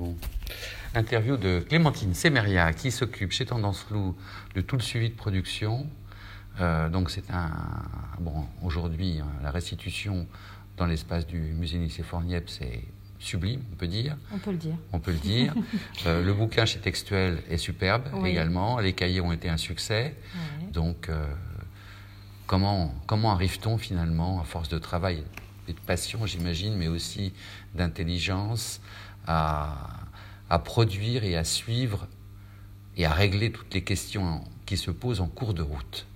[0.00, 0.16] Bon.
[0.94, 4.16] Interview de Clémentine Semeria qui s'occupe chez Tendance Flou
[4.54, 5.86] de tout le suivi de production.
[6.58, 7.50] Euh, donc c'est un
[8.18, 10.26] bon aujourd'hui hein, la restitution
[10.78, 12.80] dans l'espace du musée Nicée Forniep c'est
[13.18, 14.16] sublime, on peut dire.
[14.32, 14.76] On peut le dire.
[14.94, 15.54] On peut le dire.
[16.06, 18.78] Euh, le bouquin chez Textuel est superbe également.
[18.78, 20.16] Les cahiers ont été un succès.
[20.72, 21.26] Donc, euh,
[22.46, 25.24] comment, comment arrive-t-on finalement, à force de travail
[25.68, 27.32] et de passion, j'imagine, mais aussi
[27.74, 28.80] d'intelligence,
[29.30, 32.06] à, produire et à suivre
[32.96, 36.06] et à régler toutes les questions qui se posent en cours de route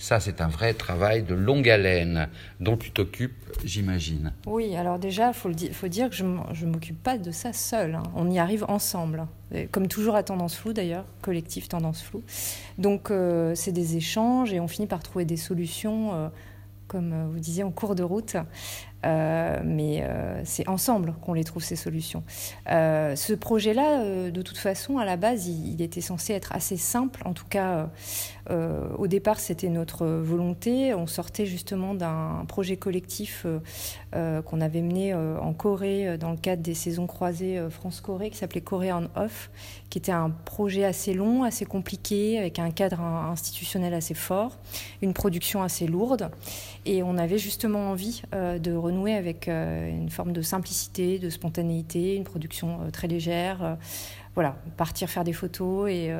[0.00, 4.32] ça, c'est un vrai travail de longue haleine dont tu t'occupes, j'imagine.
[4.46, 7.96] Oui, alors déjà, il faut, faut, dire que je ne m'occupe pas de ça seul.
[7.96, 8.02] Hein.
[8.16, 9.26] On y arrive ensemble.
[9.72, 12.22] Comme toujours à Tendance Floue, d'ailleurs, collectif Tendance Floue.
[12.78, 16.28] Donc, euh, c'est des échanges et on finit par trouver des solutions, euh,
[16.88, 18.36] comme euh, vous disiez, en cours de route.
[19.06, 22.22] Euh, mais euh, c'est ensemble qu'on les trouve ces solutions.
[22.70, 27.22] Euh, ce projet-là, de toute façon, à la base, il, était censé être assez simple.
[27.24, 27.88] En tout cas,
[28.98, 30.92] au départ, c'était notre volonté.
[30.94, 33.46] On sortait justement d'un projet collectif
[34.12, 38.92] qu'on avait mené en Corée dans le cadre des saisons croisées France-Corée, qui s'appelait Corée
[38.92, 39.50] en Off,
[39.88, 44.58] qui était un projet assez long, assez compliqué, avec un cadre institutionnel assez fort,
[45.00, 46.30] une production assez lourde.
[46.84, 52.16] Et on avait justement envie de renouer avec euh, une forme de simplicité, de spontanéité,
[52.16, 53.78] une production euh, très légère.
[54.30, 55.90] Euh, voilà, partir faire des photos.
[55.90, 56.12] Et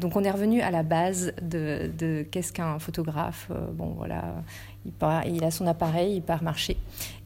[0.00, 3.50] donc on est revenu à la base de, qu'est-ce qu'un photographe.
[3.74, 4.42] bon, voilà,
[4.86, 4.92] il,
[5.34, 6.76] il a son appareil, il part marcher.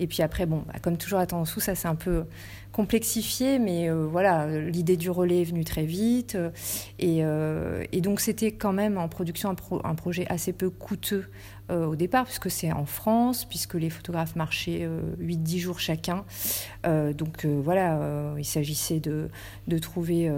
[0.01, 2.25] Et puis après, bon, bah, comme toujours à sous ça c'est un peu
[2.73, 6.37] complexifié, mais voilà, l'idée du relais est venue très vite.
[6.99, 7.23] et,
[8.03, 11.27] donc c'était quand même en production un projet assez peu coûteux
[11.71, 14.87] euh, au départ, puisque c'est en France, puisque les photographes marchaient
[15.19, 16.27] 8-10 euh, jours chacun.
[16.85, 19.31] Euh, donc voilà, il s'agissait de,
[19.67, 20.31] de trouver,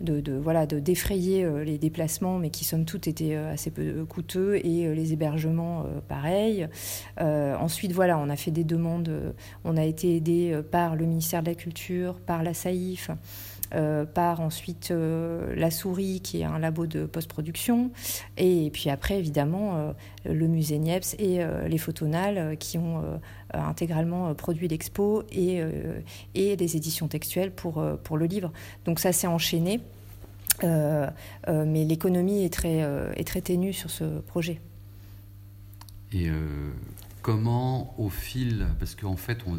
[0.00, 4.56] de, de, voilà, de défrayer les déplacements, mais qui somme toute étaient assez peu coûteux,
[4.56, 6.68] et les hébergements, pareil.
[7.18, 9.34] ensuite, voilà, on a fait des demandes,
[9.64, 13.10] on a été aidé par le ministère de la Culture, par la SAIF.
[13.72, 17.92] Euh, par ensuite euh, La Souris, qui est un labo de post-production,
[18.36, 19.92] et, puis après, évidemment, euh,
[20.24, 23.02] le musée Niepce et les Photonales, qui ont
[23.52, 25.62] intégralement produit l'expo et,
[26.34, 28.52] et les éditions textuelles pour, pour le livre.
[28.84, 29.80] Donc ça s'est enchaîné,
[30.62, 32.80] mais l'économie est très,
[33.16, 34.60] est très ténue sur ce projet.
[36.12, 36.28] Et
[37.22, 39.58] comment, au fil, parce qu'en fait, on,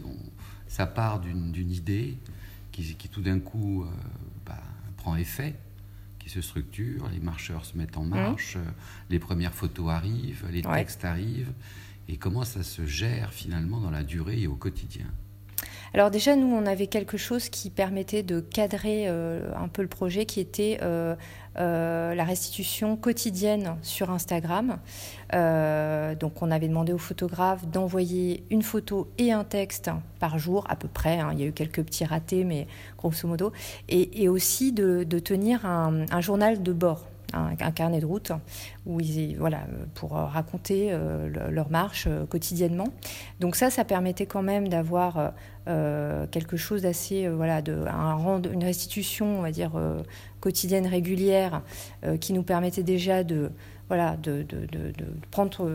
[0.67, 2.17] ça part d'une idée,
[2.71, 3.89] qui, tout d'un coup euh,
[4.45, 4.61] bah,
[4.97, 5.55] prend effet,
[6.19, 8.63] qui se structure, les marcheurs se mettent en marche, euh,
[9.09, 11.53] les premières photos arrivent, les textes arrivent,
[12.07, 15.07] et comment ça se gère finalement dans la durée et au quotidien?
[15.93, 19.89] Alors déjà, nous, on avait quelque chose qui permettait de cadrer euh, un peu le
[19.89, 21.15] projet, qui était euh,
[21.57, 24.77] la restitution quotidienne sur Instagram.
[25.33, 30.63] Euh, donc on avait demandé aux photographes d'envoyer une photo et un texte par jour
[30.69, 31.19] à peu près.
[31.19, 31.31] Hein.
[31.33, 33.51] Il y a eu quelques petits ratés, mais grosso modo.
[33.89, 37.05] Et, aussi de, tenir un, journal de bord.
[37.33, 38.31] Un, carnet de route
[38.85, 39.61] où ils, voilà,
[39.95, 42.87] pour raconter euh, leur marche quotidiennement.
[43.39, 45.33] Donc ça, ça permettait quand même d'avoir
[46.31, 49.71] quelque chose d'assez, voilà, de, un, une restitution, on va dire,
[50.41, 51.61] quotidienne régulière
[52.03, 53.51] euh, qui nous permettait déjà de
[53.87, 54.93] voilà de, de, de,
[55.31, 55.69] prendre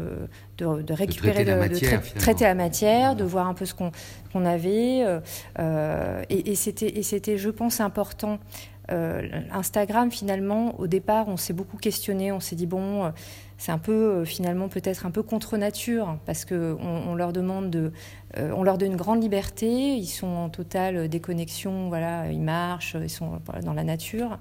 [0.57, 5.21] de, récupérer de, traiter la matière, de voir un peu ce qu'on avait euh,
[5.59, 8.39] euh, et, et c'était et c'était je pense important
[8.89, 12.33] Instagram finalement au départ on s'est beaucoup questionné.
[12.33, 13.13] On s'est dit bon
[13.59, 17.93] c'est un peu finalement peut-être un peu contre nature parce que on leur demande de
[18.39, 22.97] euh, on leur donne une grande liberté, ils sont en totale déconnexion, voilà, ils marchent,
[23.01, 24.39] ils sont dans la nature.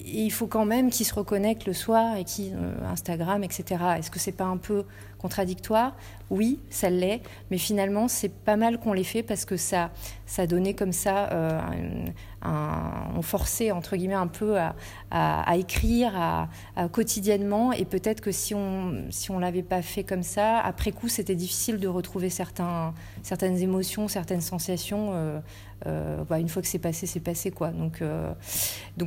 [0.00, 3.82] Et il faut quand même qu'ils se reconnectent le soir et qui euh, Instagram, etc.
[3.98, 4.84] Est-ce que c'est pas un peu
[5.18, 5.94] contradictoire?
[6.28, 9.90] Oui, ça l'est, mais finalement c'est pas mal qu'on l'ait fait parce que ça,
[10.26, 11.60] ça donnait comme ça, euh,
[12.42, 14.56] on forçait entre guillemets un peu
[15.10, 16.48] à, écrire
[16.92, 18.49] quotidiennement et peut-être que si
[19.10, 22.92] si on l'avait pas fait comme ça, après coup c'était difficile de retrouver certaines
[23.58, 25.10] émotions, certaines sensations.
[25.12, 25.40] Euh,
[25.86, 27.70] euh, bah, une fois que c'est passé, c'est passé quoi.
[27.70, 28.32] Donc, euh,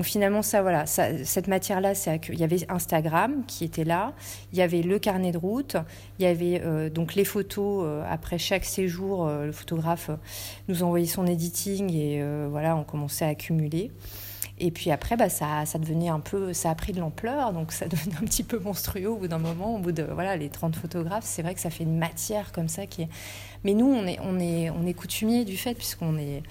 [0.02, 1.94] finalement ça, voilà, cette matière-là,
[2.30, 4.14] il y avait Instagram qui était là,
[4.52, 5.78] il y avait le carnet de route,
[6.20, 9.28] il y avait donc les photos après chaque séjour.
[9.28, 10.10] le photographe
[10.68, 13.92] nous envoyait son editing et voilà, on commençait à accumuler.
[14.60, 17.72] Et puis après, bah, ça, ça devenait un peu, ça a pris de l'ampleur, donc
[17.72, 20.50] ça devenait un petit peu monstrueux au bout d'un moment, au bout de voilà les
[20.50, 21.26] 30 photographes.
[21.26, 23.10] C'est vrai que ça fait une matière comme ça qui est.
[23.64, 26.44] Mais nous, on est, on est, on est coutumier du fait puisqu'on est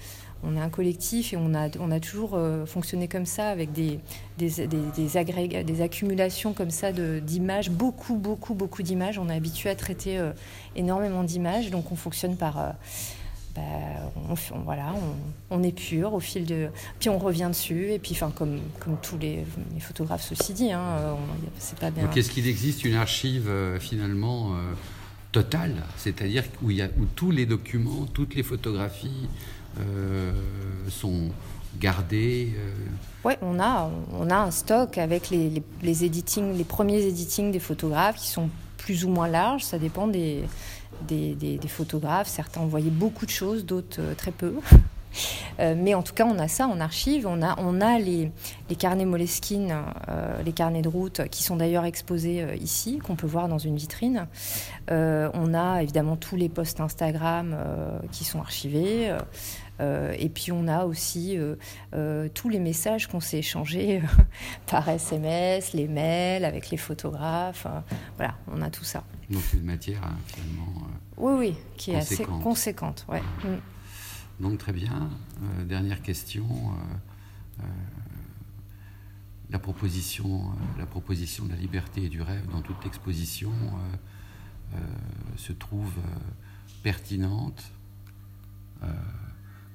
[0.45, 4.01] on est un collectif et on a, on a toujours fonctionné comme ça, avec des,
[4.37, 9.17] des, des, des accumulations comme ça d'images, beaucoup, beaucoup, beaucoup d'images.
[9.17, 10.21] On est habitué à traiter
[10.75, 12.73] énormément d'images, donc on fonctionne par
[13.55, 13.61] bah,
[14.29, 14.95] on, voilà,
[15.51, 16.69] on, est pur au fil de.
[16.99, 19.45] Puis on revient dessus, et puis, enfin, comme, comme tous les,
[19.79, 21.17] photographes, ceci dit, hein,
[21.59, 22.05] c'est pas bien.
[22.05, 24.73] Donc, est-ce qu'il existe une archive euh, finalement euh,
[25.31, 29.29] totale, c'est-à-dire où, il y a, où tous les documents, toutes les photographies
[29.79, 30.31] euh,
[30.89, 31.29] sont
[31.79, 32.53] gardées
[33.23, 37.51] Oui, on a, on a un stock avec les, les, les, editing, les premiers editings
[37.51, 40.43] des photographes qui sont plus ou moins larges, ça dépend des
[41.07, 42.27] des, photographes.
[42.27, 44.55] Certains envoyaient beaucoup de choses, d'autres euh, très peu.
[45.59, 47.27] Euh, mais en tout cas, on a ça en archive.
[47.27, 48.31] On a, on a les,
[48.79, 49.75] carnets Moleskine,
[50.09, 53.75] euh, les carnets de route, qui sont d'ailleurs exposés ici, qu'on peut voir dans une
[53.75, 54.25] vitrine.
[54.89, 57.55] on a évidemment tous les posts Instagram
[58.11, 59.15] qui sont archivés.
[59.79, 61.37] Et puis on a aussi
[62.33, 64.01] tous les messages qu'on s'est échangés
[64.67, 67.67] par SMS, les mails avec les photographes.
[68.17, 69.03] voilà, on a tout ça.
[69.29, 70.73] Donc une matière hein, finalement.
[70.77, 73.05] Euh, oui, oui, qui est assez conséquente.
[73.09, 73.21] Ouais.
[73.43, 74.43] Mm.
[74.43, 75.09] Donc très bien.
[75.41, 76.45] Euh, dernière question.
[77.59, 77.63] Euh,
[79.49, 83.51] la proposition, la proposition de la liberté et du rêve dans toute exposition
[85.37, 85.93] se trouve
[86.81, 87.63] pertinente.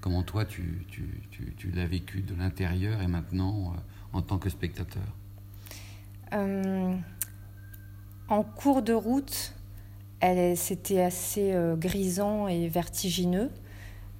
[0.01, 3.75] Comment toi tu, tu, tu, tu l'as vécu de l'intérieur et maintenant
[4.13, 5.03] en tant que spectateur
[8.29, 9.55] en cours de route,
[10.57, 13.51] c'était assez euh, grisant et vertigineux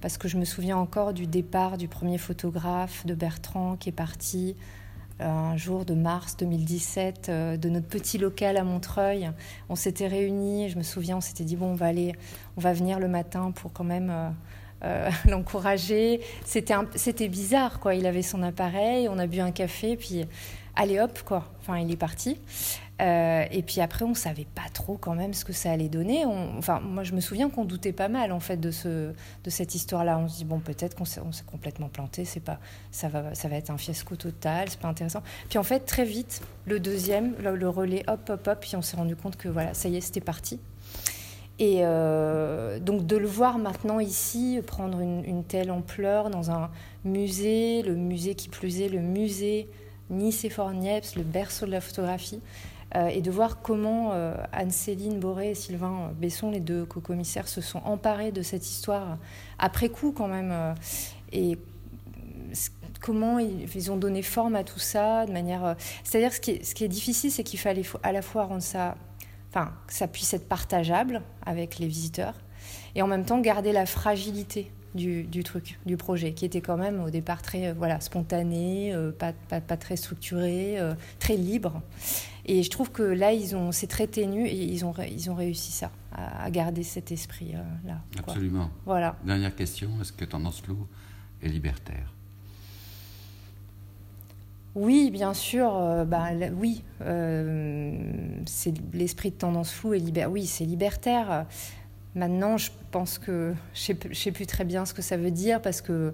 [0.01, 3.93] parce que je me souviens encore du départ du premier photographe de Bertrand qui est
[3.93, 4.55] parti
[5.19, 9.29] euh, un jour de mars 2017 euh, de notre petit local à Montreuil.
[9.67, 12.13] On s'était réunis, je me souviens, on s'était dit bon, on va aller,
[12.55, 14.33] on va venir le matin pour quand même
[15.25, 16.21] l'encourager.
[16.45, 17.95] C'était bizarre quoi.
[17.95, 20.25] Il avait son appareil, on a bu un café, puis
[20.75, 21.45] allez hop quoi.
[21.61, 22.37] Enfin, il est parti.
[23.01, 26.25] Euh, et puis après, on savait pas trop quand même ce que ça allait donner.
[26.25, 29.73] enfin, moi, je me souviens qu'on doutait pas mal en fait de ce, de cette
[29.75, 30.17] histoire-là.
[30.17, 32.25] On se dit bon, peut-être qu'on s'est, complètement planté.
[32.25, 32.59] C'est pas,
[32.91, 34.69] ça va, ça va être un fiasco total.
[34.69, 35.23] C'est pas intéressant.
[35.49, 38.59] Puis en fait, très vite, le deuxième, le, relais, hop, hop, hop.
[38.59, 40.59] Puis on s'est rendu compte que voilà, ça y est, c'était parti.
[41.59, 46.71] Et euh, donc de le voir maintenant ici prendre une, telle ampleur dans un
[47.03, 49.69] musée, le musée qui plus est, le musée
[50.09, 52.39] Nice et Niepce, le berceau de la photographie.
[52.95, 57.61] Euh, et de voir comment euh, Anne-Céline Boré et Sylvain Besson, les deux co-commissaires, se
[57.61, 59.19] sont emparés de cette histoire
[59.59, 60.73] après coup quand même.
[61.33, 61.59] Et
[62.99, 65.75] comment ils, ont donné forme à tout ça de manière.
[66.03, 68.95] C'est-à-dire ce ce qui est difficile, c'est qu'il fallait à la fois rendre ça,
[69.49, 72.35] enfin, que ça puisse être partageable avec les visiteurs,
[72.95, 76.77] et en même temps garder la fragilité du, du, truc, du projet, qui était quand
[76.77, 80.77] même au départ très voilà, spontané, pas, pas, pas, très structuré,
[81.19, 81.81] très libre.
[82.51, 85.35] Et je trouve que là, ils ont, c'est très ténu et ils ont, ils ont
[85.35, 87.59] réussi ça, à, garder cet esprit-là.
[87.87, 88.71] Euh, Absolument.
[88.87, 89.17] Voilà.
[89.23, 90.87] Dernière question, est-ce que Tendance Flou
[91.43, 92.11] est libertaire?
[94.75, 95.75] Oui, bien sûr.
[95.75, 97.91] Euh, bah, oui, euh,
[98.45, 100.25] c'est l'esprit de tendance floue et.
[100.27, 101.45] Oui, c'est libertaire.
[102.15, 105.61] Maintenant, je pense que je ne sais, plus très bien ce que ça veut dire
[105.61, 106.11] parce que,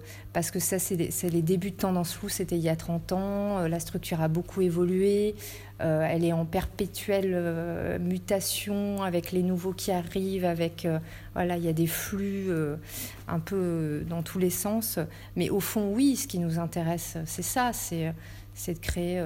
[0.58, 3.58] ça, c'est les, débuts de Tendance Flou, c'était il y a 30 ans.
[3.58, 5.34] Euh, la structure a beaucoup évolué.
[5.78, 10.46] Elle est en perpétuelle mutation avec les nouveaux qui arrivent.
[10.46, 10.88] Avec,
[11.34, 12.48] voilà, il y a des flux
[13.28, 14.98] un peu dans tous les sens.
[15.34, 17.72] Mais au fond, oui, ce qui nous intéresse, c'est ça
[18.74, 19.24] de créer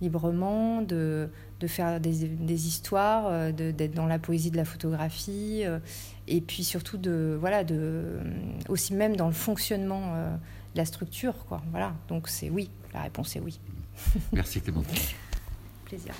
[0.00, 1.30] librement, de
[1.60, 5.78] de faire des, histoires, euh, d'être dans la poésie de la photographie, euh,
[6.26, 8.22] et puis surtout de voilà de euh,
[8.68, 11.62] aussi même dans le fonctionnement de la structure quoi.
[11.70, 11.94] Voilà.
[12.08, 13.60] Donc c'est oui, la réponse est oui.
[14.32, 14.82] Merci Clément.
[15.84, 16.14] Plaisir.